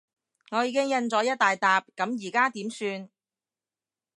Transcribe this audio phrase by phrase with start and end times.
[0.49, 3.07] 我已經印咗一大疊，噉而家點算？